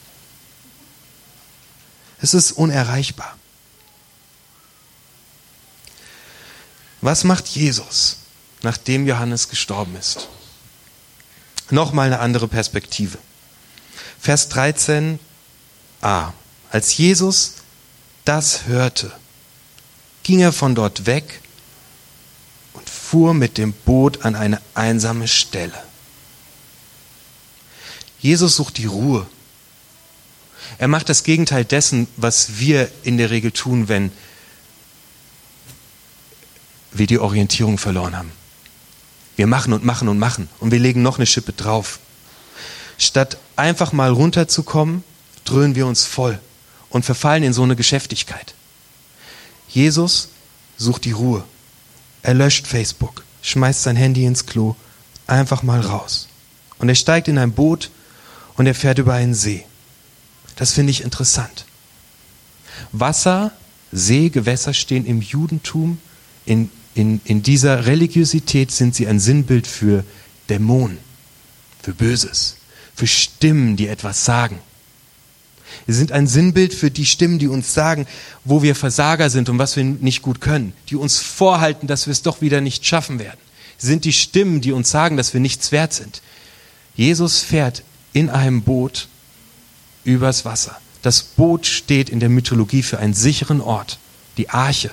Es 2.22 2.34
ist 2.34 2.52
unerreichbar. 2.52 3.38
Was 7.02 7.24
macht 7.24 7.48
Jesus, 7.48 8.18
nachdem 8.62 9.08
Johannes 9.08 9.50
gestorben 9.50 9.96
ist? 9.96 10.28
Nochmal 11.72 12.08
eine 12.08 12.20
andere 12.20 12.48
Perspektive. 12.48 13.18
Vers 14.20 14.52
13a. 14.52 15.18
Als 16.70 16.98
Jesus 16.98 17.54
das 18.24 18.68
hörte, 18.68 19.12
ging 20.24 20.42
er 20.42 20.54
von 20.54 20.76
dort 20.76 21.06
weg 21.06 21.42
fuhr 23.12 23.34
mit 23.34 23.58
dem 23.58 23.74
Boot 23.74 24.24
an 24.24 24.36
eine 24.36 24.62
einsame 24.74 25.28
Stelle. 25.28 25.78
Jesus 28.22 28.56
sucht 28.56 28.78
die 28.78 28.86
Ruhe. 28.86 29.28
Er 30.78 30.88
macht 30.88 31.10
das 31.10 31.24
Gegenteil 31.24 31.66
dessen, 31.66 32.08
was 32.16 32.60
wir 32.60 32.90
in 33.04 33.18
der 33.18 33.30
Regel 33.30 33.52
tun, 33.52 33.90
wenn 33.90 34.14
wir 36.94 37.06
die 37.06 37.20
Orientierung 37.20 37.78
verloren 37.78 38.16
haben. 38.16 38.32
Wir 39.36 39.46
machen 39.46 39.74
und 39.74 39.84
machen 39.84 40.08
und 40.08 40.18
machen 40.18 40.48
und 40.62 40.72
wir 40.72 40.80
legen 40.80 41.02
noch 41.02 41.18
eine 41.18 41.26
Schippe 41.26 41.52
drauf. 41.52 42.00
Statt 42.98 43.38
einfach 43.58 43.92
mal 43.92 44.12
runterzukommen, 44.12 45.04
dröhnen 45.44 45.76
wir 45.76 45.86
uns 45.86 46.06
voll 46.06 46.40
und 46.90 47.04
verfallen 47.04 47.44
in 47.44 47.52
so 47.52 47.64
eine 47.64 47.76
Geschäftigkeit. 47.76 48.54
Jesus 49.68 50.30
sucht 50.78 51.04
die 51.04 51.12
Ruhe. 51.12 51.44
Er 52.24 52.34
löscht 52.34 52.68
Facebook, 52.68 53.24
schmeißt 53.42 53.84
sein 53.84 53.96
Handy 53.96 54.26
ins 54.26 54.46
Klo, 54.46 54.76
einfach 55.28 55.64
mal 55.64 55.82
raus. 55.82 56.28
Und 56.78 56.90
er 56.90 56.96
steigt 56.96 57.28
in 57.28 57.38
ein 57.38 57.52
Boot 57.52 57.92
und 58.56 58.68
er 58.68 58.76
fährt 58.76 59.00
über 59.00 59.14
einen 59.14 59.34
See. 59.34 59.66
Das 60.56 60.74
finde 60.74 60.92
ich 60.92 61.04
interessant. 61.04 61.66
Wasser, 62.92 63.52
See, 63.92 64.30
Gewässer 64.30 64.74
stehen 64.74 65.06
im 65.06 65.22
Judentum 65.22 66.00
In, 66.46 66.70
in, 66.96 67.22
in 67.26 67.44
dieser 67.44 67.86
Religiosität 67.86 68.72
sind 68.72 68.96
sie 68.96 69.08
ein 69.08 69.20
Sinnbild 69.20 69.68
für 69.68 70.04
Dämonen, 70.50 70.98
für 71.82 71.94
Böses, 71.94 72.58
für 72.96 73.08
Stimmen, 73.08 73.78
die 73.78 73.88
etwas 73.88 74.26
sagen. 74.26 74.60
Sie 75.88 75.94
sind 75.94 76.12
ein 76.12 76.28
Sinnbild 76.28 76.74
für 76.74 76.92
die 76.92 77.06
Stimmen, 77.06 77.40
die 77.40 77.48
uns 77.48 77.74
sagen, 77.74 78.08
wo 78.44 78.62
wir 78.62 78.76
Versager 78.76 79.30
sind 79.30 79.50
und 79.50 79.60
was 79.60 79.76
wir 79.76 79.84
nicht 79.84 80.22
gut 80.22 80.42
können, 80.42 80.74
die 80.90 80.96
uns 80.96 81.20
vorhalten, 81.20 81.88
dass 81.88 82.08
wir 82.08 82.12
es 82.12 82.22
doch 82.22 82.42
wieder 82.42 82.62
nicht 82.62 82.86
schaffen 82.86 83.20
werden. 83.20 83.40
Sie 83.78 83.88
sind 83.88 84.06
die 84.06 84.14
Stimmen, 84.14 84.62
die 84.62 84.72
uns 84.72 84.92
sagen, 84.92 85.18
dass 85.18 85.34
wir 85.34 85.42
nichts 85.42 85.72
wert 85.72 85.94
sind. 85.94 86.22
Jesus 86.96 87.40
fährt 87.40 87.84
in 88.14 88.30
einem 88.30 88.62
Boot 88.62 89.08
übers 90.04 90.46
Wasser. 90.46 90.78
Das 91.02 91.24
Boot 91.24 91.66
steht 91.66 92.10
in 92.10 92.20
der 92.20 92.30
Mythologie 92.30 92.84
für 92.84 93.00
einen 93.00 93.14
sicheren 93.14 93.62
Ort, 93.62 93.98
die 94.38 94.50
Arche. 94.50 94.92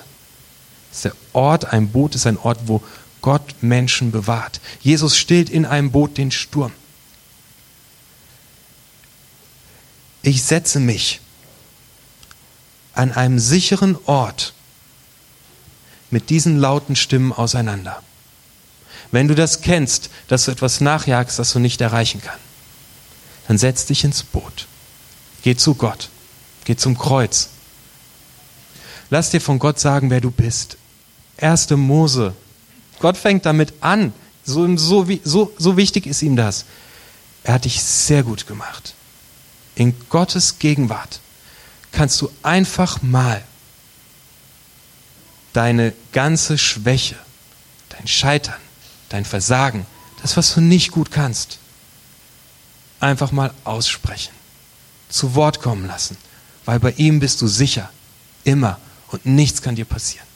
Ist 0.91 1.05
der 1.05 1.13
Ort, 1.33 1.71
ein 1.71 1.89
Boot 1.89 2.15
ist 2.15 2.25
ein 2.25 2.37
Ort, 2.37 2.61
wo 2.65 2.81
Gott 3.21 3.55
Menschen 3.61 4.11
bewahrt. 4.11 4.59
Jesus 4.81 5.17
stillt 5.17 5.49
in 5.49 5.65
einem 5.65 5.91
Boot 5.91 6.17
den 6.17 6.31
Sturm. 6.31 6.71
Ich 10.21 10.43
setze 10.43 10.79
mich 10.79 11.21
an 12.93 13.11
einem 13.11 13.39
sicheren 13.39 13.97
Ort 14.05 14.53
mit 16.11 16.29
diesen 16.29 16.57
lauten 16.57 16.95
Stimmen 16.95 17.31
auseinander. 17.31 18.01
Wenn 19.11 19.27
du 19.27 19.35
das 19.35 19.61
kennst, 19.61 20.09
dass 20.27 20.45
du 20.45 20.51
etwas 20.51 20.81
nachjagst, 20.81 21.39
das 21.39 21.53
du 21.53 21.59
nicht 21.59 21.81
erreichen 21.81 22.21
kannst, 22.23 22.43
dann 23.47 23.57
setz 23.57 23.85
dich 23.85 24.03
ins 24.03 24.23
Boot. 24.23 24.67
Geh 25.41 25.55
zu 25.55 25.73
Gott. 25.75 26.09
Geh 26.65 26.75
zum 26.75 26.97
Kreuz. 26.97 27.49
Lass 29.09 29.31
dir 29.31 29.41
von 29.41 29.57
Gott 29.57 29.79
sagen, 29.79 30.11
wer 30.11 30.21
du 30.21 30.29
bist. 30.29 30.77
Erste 31.37 31.77
Mose. 31.77 32.35
Gott 32.99 33.17
fängt 33.17 33.45
damit 33.45 33.73
an. 33.81 34.13
So, 34.43 34.77
so, 34.77 35.07
so, 35.23 35.51
so 35.57 35.77
wichtig 35.77 36.05
ist 36.05 36.21
ihm 36.21 36.35
das. 36.35 36.65
Er 37.43 37.55
hat 37.55 37.65
dich 37.65 37.81
sehr 37.81 38.23
gut 38.23 38.45
gemacht. 38.45 38.93
In 39.79 39.95
Gottes 40.09 40.59
Gegenwart 40.59 41.21
kannst 41.93 42.19
du 42.19 42.29
einfach 42.43 43.01
mal 43.01 43.41
deine 45.53 45.93
ganze 46.11 46.57
Schwäche, 46.57 47.15
dein 47.87 48.05
Scheitern, 48.05 48.59
dein 49.07 49.23
Versagen, 49.23 49.85
das, 50.21 50.35
was 50.35 50.53
du 50.53 50.59
nicht 50.59 50.91
gut 50.91 51.11
kannst, 51.11 51.59
einfach 52.99 53.31
mal 53.31 53.53
aussprechen, 53.63 54.33
zu 55.07 55.33
Wort 55.33 55.61
kommen 55.61 55.87
lassen, 55.87 56.17
weil 56.65 56.81
bei 56.81 56.91
ihm 56.91 57.21
bist 57.21 57.41
du 57.41 57.47
sicher, 57.47 57.89
immer 58.43 58.81
und 59.07 59.25
nichts 59.25 59.61
kann 59.61 59.75
dir 59.75 59.85
passieren. 59.85 60.27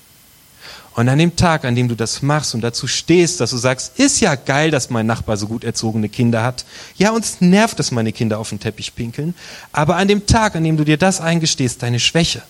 Und 0.96 1.10
an 1.10 1.18
dem 1.18 1.36
Tag, 1.36 1.66
an 1.66 1.76
dem 1.76 1.88
du 1.88 1.96
das 1.96 2.22
machst 2.22 2.54
und 2.54 2.62
dazu 2.62 2.88
stehst, 2.88 3.40
dass 3.40 3.50
du 3.50 3.58
sagst, 3.58 3.98
ist 3.98 4.20
ja 4.20 4.36
geil, 4.36 4.70
dass 4.70 4.92
mein 4.92 5.08
Nachbar 5.08 5.38
so 5.38 5.48
gut 5.48 5.64
erzogene 5.64 6.08
Kinder 6.08 6.44
hat. 6.44 6.66
Ja, 6.98 7.12
uns 7.12 7.42
nervt, 7.42 7.80
dass 7.80 7.90
meine 7.90 8.12
Kinder 8.12 8.38
auf 8.38 8.50
den 8.50 8.60
Teppich 8.60 8.94
pinkeln. 8.94 9.34
Aber 9.72 9.96
an 9.96 10.08
dem 10.08 10.28
Tag, 10.28 10.56
an 10.56 10.64
dem 10.64 10.78
du 10.78 10.84
dir 10.84 10.98
das 10.98 11.20
eingestehst, 11.20 11.82
deine 11.82 12.00
Schwäche, 12.00 12.44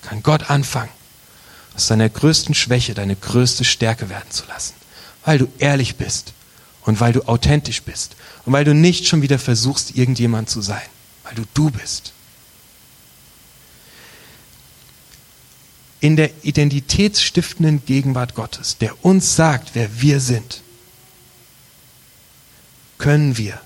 kann 0.00 0.22
Gott 0.22 0.48
anfangen, 0.48 0.88
aus 1.74 1.88
deiner 1.88 2.08
größten 2.08 2.54
Schwäche 2.54 2.94
deine 2.94 3.14
größte 3.14 3.64
Stärke 3.64 4.08
werden 4.08 4.30
zu 4.30 4.44
lassen. 4.46 4.74
Weil 5.24 5.38
du 5.38 5.48
ehrlich 5.58 5.96
bist 5.96 6.32
und 6.82 7.00
weil 7.00 7.12
du 7.12 7.28
authentisch 7.28 7.82
bist 7.82 8.16
und 8.46 8.54
weil 8.54 8.64
du 8.64 8.74
nicht 8.74 9.06
schon 9.06 9.20
wieder 9.20 9.38
versuchst, 9.38 9.96
irgendjemand 9.96 10.48
zu 10.48 10.62
sein, 10.62 10.86
weil 11.24 11.34
du 11.34 11.42
du 11.52 11.70
bist. 11.70 12.14
In 16.06 16.14
der 16.14 16.30
identitätsstiftenden 16.44 17.84
Gegenwart 17.84 18.36
Gottes, 18.36 18.78
der 18.78 19.04
uns 19.04 19.34
sagt, 19.34 19.70
wer 19.74 20.00
wir 20.00 20.20
sind, 20.20 20.62
können 22.96 23.36
wir 23.36 23.60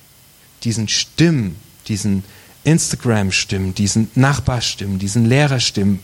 diesen 0.63 0.89
Stimmen, 0.89 1.57
diesen 1.87 2.25
Instagram-Stimmen, 2.65 3.75
diesen 3.75 4.11
Nachbarstimmen, 4.15 4.99
diesen 4.99 5.27
Lehrerstimmen 5.27 6.01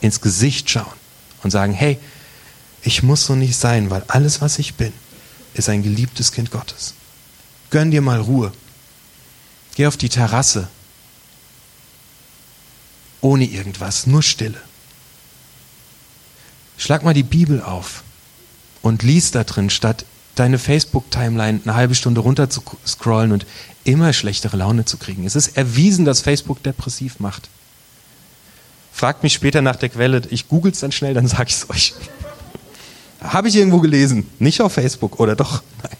ins 0.00 0.20
Gesicht 0.20 0.68
schauen 0.68 0.98
und 1.44 1.52
sagen, 1.52 1.74
hey, 1.74 1.96
ich 2.82 3.04
muss 3.04 3.24
so 3.26 3.36
nicht 3.36 3.54
sein, 3.54 3.88
weil 3.88 4.02
alles, 4.08 4.40
was 4.40 4.58
ich 4.58 4.74
bin, 4.74 4.92
ist 5.54 5.68
ein 5.68 5.84
geliebtes 5.84 6.32
Kind 6.32 6.50
Gottes. 6.50 6.94
Gönn 7.70 7.92
dir 7.92 8.02
mal 8.02 8.20
Ruhe. 8.20 8.52
Geh 9.76 9.86
auf 9.86 9.96
die 9.96 10.08
Terrasse. 10.08 10.66
Ohne 13.20 13.44
irgendwas, 13.44 14.08
nur 14.08 14.24
Stille. 14.24 14.60
Schlag 16.82 17.04
mal 17.04 17.14
die 17.14 17.22
Bibel 17.22 17.62
auf 17.62 18.02
und 18.82 19.04
lies 19.04 19.30
da 19.30 19.44
drin, 19.44 19.70
statt 19.70 20.04
deine 20.34 20.58
Facebook-Timeline 20.58 21.60
eine 21.62 21.76
halbe 21.76 21.94
Stunde 21.94 22.22
runter 22.22 22.50
zu 22.50 22.60
scrollen 22.84 23.30
und 23.30 23.46
immer 23.84 24.12
schlechtere 24.12 24.56
Laune 24.56 24.84
zu 24.84 24.96
kriegen. 24.96 25.24
Es 25.24 25.36
ist 25.36 25.56
erwiesen, 25.56 26.04
dass 26.04 26.22
Facebook 26.22 26.60
depressiv 26.64 27.20
macht. 27.20 27.50
Fragt 28.92 29.22
mich 29.22 29.32
später 29.32 29.62
nach 29.62 29.76
der 29.76 29.90
Quelle, 29.90 30.22
ich 30.30 30.48
google 30.48 30.72
es 30.72 30.80
dann 30.80 30.90
schnell, 30.90 31.14
dann 31.14 31.28
sage 31.28 31.50
ich 31.50 31.54
es 31.54 31.70
euch. 31.70 31.94
Habe 33.20 33.46
ich 33.46 33.54
irgendwo 33.54 33.78
gelesen, 33.78 34.28
nicht 34.40 34.60
auf 34.60 34.72
Facebook, 34.72 35.20
oder 35.20 35.36
doch? 35.36 35.62
Nein. 35.84 35.96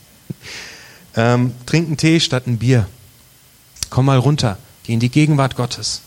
Ähm, 1.15 1.55
trink 1.65 1.87
einen 1.87 1.97
Tee 1.97 2.19
statt 2.19 2.49
ein 2.49 2.59
Bier. 2.59 2.89
Komm 3.89 4.07
mal 4.07 4.19
runter, 4.19 4.59
geh 4.83 4.95
in 4.95 4.99
die 4.99 5.11
Gegenwart 5.11 5.55
Gottes. 5.55 6.01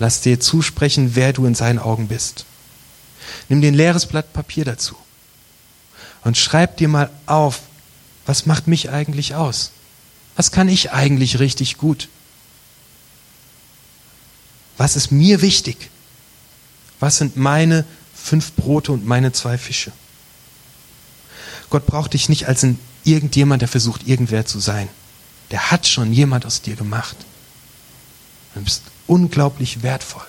Lass 0.00 0.20
dir 0.20 0.40
zusprechen, 0.40 1.12
wer 1.14 1.32
du 1.32 1.46
in 1.46 1.54
seinen 1.54 1.78
Augen 1.78 2.08
bist. 2.08 2.44
Nimm 3.48 3.60
dir 3.60 3.68
ein 3.68 3.74
leeres 3.74 4.06
Blatt 4.06 4.32
Papier 4.32 4.64
dazu 4.64 4.96
und 6.24 6.36
schreib 6.36 6.76
dir 6.76 6.88
mal 6.88 7.10
auf, 7.26 7.60
was 8.26 8.46
macht 8.46 8.66
mich 8.66 8.90
eigentlich 8.90 9.34
aus? 9.34 9.70
Was 10.34 10.50
kann 10.50 10.68
ich 10.68 10.92
eigentlich 10.92 11.38
richtig 11.38 11.78
gut? 11.78 12.08
Was 14.76 14.96
ist 14.96 15.12
mir 15.12 15.40
wichtig? 15.40 15.90
Was 17.00 17.18
sind 17.18 17.36
meine 17.36 17.84
fünf 18.14 18.52
Brote 18.54 18.92
und 18.92 19.06
meine 19.06 19.32
zwei 19.32 19.56
Fische? 19.56 19.92
Gott 21.70 21.86
braucht 21.86 22.12
dich 22.12 22.28
nicht 22.28 22.48
als 22.48 22.64
ein 22.64 22.78
irgendjemand, 23.04 23.62
der 23.62 23.68
versucht, 23.68 24.06
irgendwer 24.06 24.44
zu 24.44 24.58
sein. 24.58 24.88
Der 25.52 25.70
hat 25.70 25.86
schon 25.86 26.12
jemand 26.12 26.44
aus 26.44 26.60
dir 26.60 26.74
gemacht. 26.74 27.16
Du 28.54 28.62
bist 28.62 28.82
unglaublich 29.06 29.82
wertvoll 29.82 30.26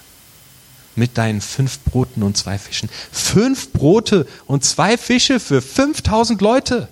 mit 0.98 1.18
deinen 1.18 1.42
fünf 1.42 1.80
Broten 1.80 2.24
und 2.24 2.38
zwei 2.38 2.58
Fischen. 2.58 2.89
Fünf 3.12 3.72
Brote 3.72 4.27
und 4.46 4.66
zwei 4.66 4.98
Fische 4.98 5.39
für 5.39 5.62
5000 5.62 6.42
Leute. 6.42 6.88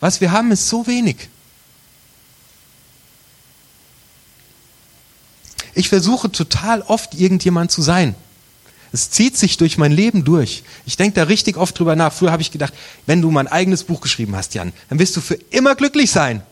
Was 0.00 0.20
wir 0.20 0.32
haben, 0.32 0.50
ist 0.52 0.68
so 0.68 0.86
wenig. 0.86 1.28
Ich 5.74 5.88
versuche 5.88 6.30
total 6.30 6.82
oft 6.82 7.14
irgendjemand 7.14 7.70
zu 7.70 7.82
sein. 7.82 8.14
Es 8.92 9.10
zieht 9.10 9.36
sich 9.36 9.56
durch 9.56 9.78
mein 9.78 9.92
Leben 9.92 10.24
durch. 10.24 10.64
Ich 10.84 10.96
denke 10.96 11.14
da 11.14 11.22
richtig 11.24 11.56
oft 11.56 11.78
drüber 11.78 11.94
nach. 11.94 12.12
Früher 12.12 12.32
habe 12.32 12.42
ich 12.42 12.50
gedacht, 12.50 12.74
wenn 13.06 13.22
du 13.22 13.30
mein 13.30 13.46
eigenes 13.46 13.84
Buch 13.84 14.00
geschrieben 14.00 14.34
hast, 14.34 14.54
Jan, 14.54 14.72
dann 14.88 14.98
wirst 14.98 15.16
du 15.16 15.20
für 15.20 15.34
immer 15.50 15.76
glücklich 15.76 16.10
sein. 16.10 16.42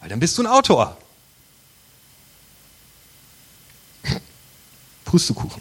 Weil 0.00 0.08
dann 0.08 0.20
bist 0.20 0.38
du 0.38 0.42
ein 0.42 0.46
Autor. 0.46 0.96
Pustekuchen. 5.10 5.60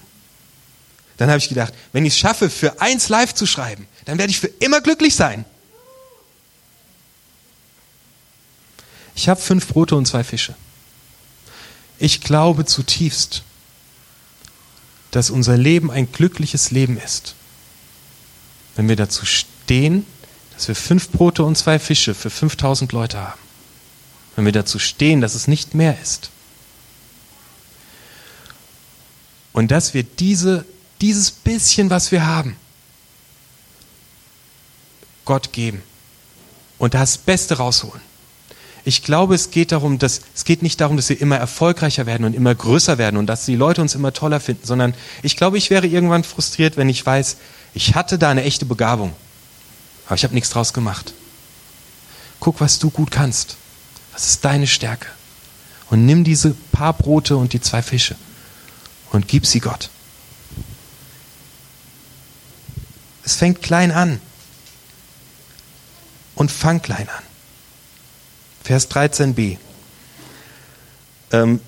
Dann 1.18 1.30
habe 1.30 1.40
ich 1.40 1.50
gedacht, 1.50 1.74
wenn 1.92 2.06
ich 2.06 2.14
es 2.14 2.20
schaffe, 2.20 2.52
für 2.52 2.80
eins 2.82 3.10
live 3.10 3.34
zu 3.34 3.48
schreiben, 3.48 3.88
dann 4.06 4.20
werde 4.20 4.30
ich 4.30 4.40
für 4.40 4.52
immer 4.60 4.80
glücklich 4.80 5.16
sein. 5.16 5.44
Ich 9.16 9.28
habe 9.28 9.42
fünf 9.42 9.68
Brote 9.68 9.96
und 9.96 10.06
zwei 10.06 10.24
Fische. 10.24 10.54
Ich 11.98 12.22
glaube 12.22 12.66
zutiefst, 12.66 13.42
dass 15.10 15.32
unser 15.32 15.58
Leben 15.58 15.90
ein 15.90 16.12
glückliches 16.12 16.70
Leben 16.70 16.98
ist, 17.00 17.34
wenn 18.76 18.88
wir 18.88 18.96
dazu 18.96 19.26
stehen, 19.26 20.06
dass 20.54 20.68
wir 20.68 20.76
fünf 20.76 21.10
Brote 21.10 21.44
und 21.44 21.58
zwei 21.58 21.80
Fische 21.80 22.14
für 22.14 22.30
5000 22.30 22.92
Leute 22.92 23.20
haben. 23.20 23.40
Wenn 24.36 24.46
wir 24.46 24.52
dazu 24.52 24.78
stehen, 24.78 25.22
dass 25.22 25.34
es 25.34 25.48
nicht 25.48 25.74
mehr 25.74 26.00
ist. 26.00 26.30
Und 29.60 29.72
dass 29.72 29.94
wir 29.94 30.04
diese, 30.04 30.64
dieses 31.02 31.32
bisschen, 31.32 31.90
was 31.90 32.14
wir 32.14 32.26
haben, 32.26 32.56
Gott 35.26 35.52
geben 35.52 35.84
und 36.78 36.94
das 36.94 37.18
Beste 37.18 37.58
rausholen. 37.58 38.00
Ich 38.86 39.04
glaube, 39.04 39.36
es 39.36 39.52
geht 39.52 39.74
darum, 39.74 40.00
dass 40.00 40.22
es 40.34 40.46
geht 40.46 40.62
nicht 40.62 40.80
darum, 40.80 40.96
dass 40.96 41.10
wir 41.10 41.20
immer 41.20 41.36
erfolgreicher 41.36 42.06
werden 42.06 42.26
und 42.26 42.36
immer 42.36 42.56
größer 42.56 42.98
werden 42.98 43.18
und 43.18 43.28
dass 43.28 43.44
die 43.44 43.58
Leute 43.58 43.82
uns 43.82 43.96
immer 43.96 44.14
toller 44.14 44.40
finden, 44.40 44.66
sondern 44.66 44.94
ich 45.24 45.36
glaube, 45.36 45.58
ich 45.58 45.70
wäre 45.70 45.88
irgendwann 45.88 46.24
frustriert, 46.24 46.78
wenn 46.78 46.88
ich 46.88 47.06
weiß, 47.06 47.36
ich 47.74 47.96
hatte 47.96 48.18
da 48.18 48.30
eine 48.30 48.44
echte 48.44 48.66
Begabung, 48.66 49.12
aber 50.06 50.16
ich 50.16 50.24
habe 50.24 50.36
nichts 50.36 50.52
draus 50.52 50.72
gemacht. 50.72 51.14
Guck, 52.40 52.62
was 52.62 52.80
du 52.80 52.92
gut 52.92 53.12
kannst. 53.12 53.58
Was 54.14 54.26
ist 54.26 54.46
deine 54.46 54.68
Stärke? 54.68 55.08
Und 55.90 56.06
nimm 56.06 56.24
diese 56.24 56.56
paar 56.72 56.94
Brote 56.94 57.36
und 57.36 57.52
die 57.52 57.60
zwei 57.60 57.82
Fische 57.82 58.16
und 59.12 59.28
gib 59.28 59.46
sie 59.46 59.60
Gott. 59.60 59.90
Es 63.24 63.36
fängt 63.36 63.62
klein 63.62 63.92
an. 63.92 64.20
Und 66.36 66.52
fang 66.52 66.82
klein 66.82 67.08
an. 67.10 67.24
Vers 68.64 68.90
13b. 68.90 69.58
Ähm, 71.32 71.60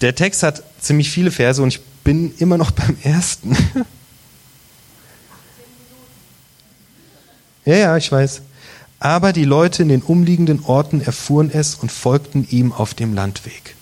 der 0.00 0.14
Text 0.14 0.42
hat 0.42 0.62
ziemlich 0.80 1.10
viele 1.10 1.30
Verse 1.30 1.60
und 1.62 1.68
ich 1.68 1.80
bin 2.04 2.34
immer 2.38 2.56
noch 2.56 2.70
beim 2.70 2.96
ersten. 3.02 3.56
ja, 7.64 7.74
ja, 7.74 7.96
ich 7.96 8.10
weiß. 8.10 8.42
Aber 8.98 9.32
die 9.32 9.44
Leute 9.44 9.82
in 9.82 9.88
den 9.88 10.02
umliegenden 10.02 10.64
Orten 10.64 11.00
erfuhren 11.00 11.50
es 11.52 11.74
und 11.74 11.90
folgten 11.90 12.46
ihm 12.50 12.72
auf 12.72 12.94
dem 12.94 13.14
Landweg. 13.14 13.74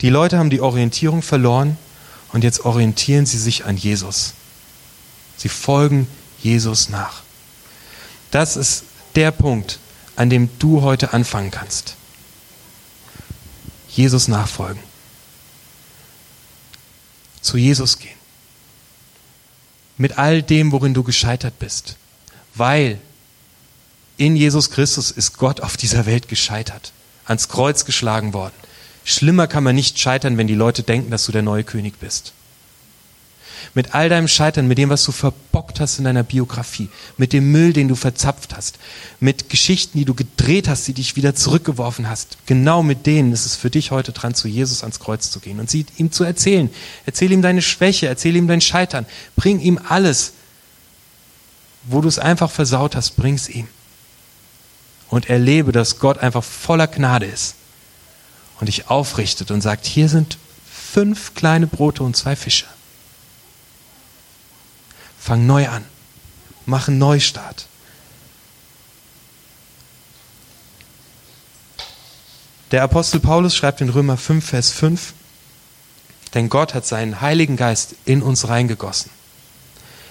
Die 0.00 0.10
Leute 0.10 0.38
haben 0.38 0.50
die 0.50 0.60
Orientierung 0.60 1.22
verloren 1.22 1.78
und 2.34 2.42
jetzt 2.42 2.64
orientieren 2.64 3.26
sie 3.26 3.38
sich 3.38 3.64
an 3.64 3.76
Jesus. 3.76 4.34
Sie 5.36 5.48
folgen 5.48 6.08
Jesus 6.42 6.88
nach. 6.88 7.22
Das 8.32 8.56
ist 8.56 8.86
der 9.14 9.30
Punkt, 9.30 9.78
an 10.16 10.30
dem 10.30 10.48
du 10.58 10.82
heute 10.82 11.12
anfangen 11.12 11.52
kannst. 11.52 11.94
Jesus 13.88 14.26
nachfolgen. 14.26 14.82
Zu 17.40 17.56
Jesus 17.56 18.00
gehen. 18.00 18.18
Mit 19.96 20.18
all 20.18 20.42
dem, 20.42 20.72
worin 20.72 20.92
du 20.92 21.04
gescheitert 21.04 21.60
bist. 21.60 21.94
Weil 22.56 23.00
in 24.16 24.34
Jesus 24.34 24.72
Christus 24.72 25.12
ist 25.12 25.38
Gott 25.38 25.60
auf 25.60 25.76
dieser 25.76 26.04
Welt 26.04 26.26
gescheitert, 26.26 26.92
ans 27.26 27.48
Kreuz 27.48 27.84
geschlagen 27.84 28.32
worden. 28.32 28.56
Schlimmer 29.04 29.46
kann 29.46 29.64
man 29.64 29.76
nicht 29.76 29.98
scheitern, 29.98 30.38
wenn 30.38 30.46
die 30.46 30.54
Leute 30.54 30.82
denken, 30.82 31.10
dass 31.10 31.26
du 31.26 31.32
der 31.32 31.42
neue 31.42 31.62
König 31.62 32.00
bist. 32.00 32.32
Mit 33.74 33.94
all 33.94 34.08
deinem 34.08 34.28
Scheitern, 34.28 34.68
mit 34.68 34.78
dem, 34.78 34.88
was 34.88 35.04
du 35.04 35.12
verbockt 35.12 35.80
hast 35.80 35.98
in 35.98 36.04
deiner 36.04 36.22
Biografie, 36.22 36.88
mit 37.16 37.32
dem 37.32 37.50
Müll, 37.50 37.72
den 37.72 37.88
du 37.88 37.96
verzapft 37.96 38.54
hast, 38.56 38.78
mit 39.20 39.48
Geschichten, 39.48 39.98
die 39.98 40.04
du 40.04 40.14
gedreht 40.14 40.68
hast, 40.68 40.86
die 40.86 40.94
dich 40.94 41.16
wieder 41.16 41.34
zurückgeworfen 41.34 42.08
hast, 42.08 42.38
genau 42.46 42.82
mit 42.82 43.06
denen 43.06 43.32
ist 43.32 43.46
es 43.46 43.56
für 43.56 43.70
dich 43.70 43.90
heute 43.90 44.12
dran, 44.12 44.34
zu 44.34 44.48
Jesus 44.48 44.82
ans 44.82 45.00
Kreuz 45.00 45.30
zu 45.30 45.40
gehen 45.40 45.60
und 45.60 45.70
sie 45.70 45.86
ihm 45.96 46.12
zu 46.12 46.24
erzählen. 46.24 46.70
Erzähl 47.04 47.32
ihm 47.32 47.42
deine 47.42 47.62
Schwäche, 47.62 48.06
erzähl 48.06 48.36
ihm 48.36 48.48
dein 48.48 48.60
Scheitern, 48.60 49.06
bring 49.36 49.60
ihm 49.60 49.78
alles. 49.88 50.32
Wo 51.84 52.00
du 52.00 52.08
es 52.08 52.18
einfach 52.18 52.50
versaut 52.50 52.96
hast, 52.96 53.16
bring's 53.16 53.48
ihm. 53.48 53.66
Und 55.08 55.28
erlebe, 55.28 55.72
dass 55.72 55.98
Gott 55.98 56.18
einfach 56.18 56.44
voller 56.44 56.86
Gnade 56.86 57.26
ist 57.26 57.56
und 58.60 58.66
dich 58.66 58.88
aufrichtet 58.88 59.50
und 59.50 59.60
sagt, 59.60 59.86
hier 59.86 60.08
sind 60.08 60.38
fünf 60.70 61.34
kleine 61.34 61.66
Brote 61.66 62.02
und 62.02 62.16
zwei 62.16 62.36
Fische. 62.36 62.66
Fang 65.18 65.46
neu 65.46 65.68
an. 65.68 65.84
Mach 66.66 66.88
einen 66.88 66.98
Neustart. 66.98 67.66
Der 72.70 72.82
Apostel 72.82 73.20
Paulus 73.20 73.54
schreibt 73.54 73.80
in 73.80 73.88
Römer 73.88 74.16
5, 74.16 74.44
Vers 74.44 74.70
5, 74.70 75.12
denn 76.34 76.48
Gott 76.48 76.74
hat 76.74 76.84
seinen 76.86 77.20
Heiligen 77.20 77.56
Geist 77.56 77.94
in 78.04 78.22
uns 78.22 78.48
reingegossen, 78.48 79.10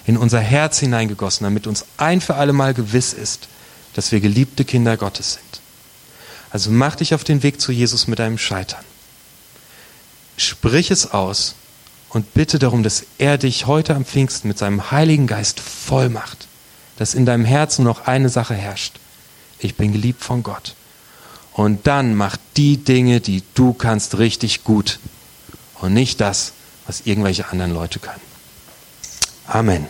in 0.06 0.18
unser 0.18 0.40
Herz 0.40 0.80
hineingegossen, 0.80 1.44
damit 1.44 1.68
uns 1.68 1.86
ein 1.98 2.22
für 2.22 2.36
alle 2.36 2.54
Mal 2.54 2.74
gewiss 2.74 3.14
ist, 3.14 3.48
dass 3.94 4.12
wir 4.12 4.22
geliebte 4.22 4.64
Kinder 4.66 4.98
Gottes 4.98 5.34
sind. 5.34 5.63
Also 6.54 6.70
mach 6.70 6.96
dich 6.96 7.16
auf 7.16 7.24
den 7.24 7.42
Weg 7.42 7.60
zu 7.60 7.72
Jesus 7.72 8.08
mit 8.08 8.20
deinem 8.20 8.38
Scheitern. 8.38 8.86
Sprich 10.38 10.92
es 10.92 11.12
aus 11.12 11.56
und 12.10 12.36
bitte 12.36 12.60
darum, 12.60 12.84
dass 12.84 13.06
er 13.18 13.40
dich 13.40 13.66
heute 13.66 13.96
am 13.96 14.06
Pfingsten 14.06 14.48
mit 14.48 14.60
seinem 14.60 14.92
Heiligen 14.92 15.26
Geist 15.26 15.60
voll 15.60 16.10
macht, 16.10 16.48
dass 16.98 17.16
in 17.16 17.26
deinem 17.26 17.44
Herzen 17.44 17.84
noch 17.84 18.06
eine 18.06 18.30
Sache 18.30 18.54
herrscht. 18.54 19.00
Ich 19.58 19.76
bin 19.76 19.94
geliebt 19.94 20.24
von 20.24 20.44
Gott. 20.44 20.76
Und 21.54 21.88
dann 21.88 22.14
mach 22.14 22.38
die 22.56 22.78
Dinge, 22.78 23.20
die 23.20 23.42
du 23.56 23.74
kannst, 23.74 24.20
richtig 24.20 24.64
gut 24.64 25.00
und 25.82 25.94
nicht 25.96 26.22
das, 26.22 26.54
was 26.86 27.02
irgendwelche 27.02 27.50
anderen 27.50 27.74
Leute 27.74 27.98
können. 27.98 28.22
Amen. 29.48 29.88